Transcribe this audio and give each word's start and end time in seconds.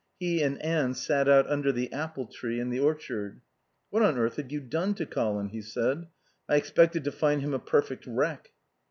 He 0.19 0.41
and 0.41 0.59
Anne 0.63 0.95
sat 0.95 1.29
out 1.29 1.47
under 1.47 1.71
the 1.71 1.93
apple 1.93 2.25
trees 2.25 2.59
in 2.59 2.71
the 2.71 2.79
orchard. 2.79 3.39
"What 3.91 4.01
on 4.01 4.17
earth 4.17 4.37
have 4.37 4.51
you 4.51 4.59
done 4.59 4.95
to 4.95 5.05
Colin?" 5.05 5.49
he 5.49 5.61
said. 5.61 6.07
"I 6.49 6.55
expected 6.55 7.03
to 7.03 7.11
find 7.11 7.41
him 7.43 7.53
a 7.53 7.59
perfect 7.59 8.07
wreck." 8.07 8.49